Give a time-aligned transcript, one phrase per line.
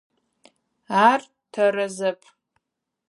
[1.07, 1.21] Ар
[1.53, 2.21] тэрэзэп.